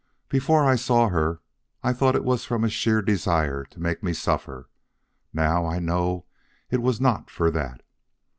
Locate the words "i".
0.67-0.77, 1.83-1.93, 5.67-5.77